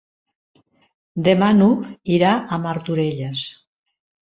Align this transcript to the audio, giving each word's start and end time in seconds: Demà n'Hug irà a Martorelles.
Demà 1.27 1.51
n'Hug 1.59 1.85
irà 2.17 2.33
a 2.35 2.61
Martorelles. 2.67 3.47